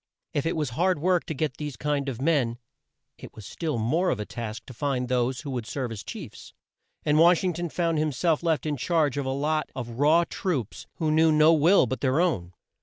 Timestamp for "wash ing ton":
7.19-7.69